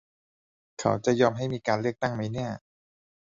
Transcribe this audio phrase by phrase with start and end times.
[0.79, 2.51] เขาจะยอมให้มีเลือกตั้งไหมเนี่ย